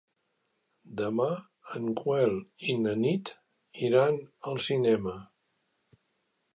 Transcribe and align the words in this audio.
Demà 1.01 1.27
en 1.81 1.85
Quel 2.01 2.33
i 2.73 2.77
na 2.87 2.97
Nit 3.05 3.33
iran 3.93 4.21
al 4.53 4.63
cinema. 4.71 5.19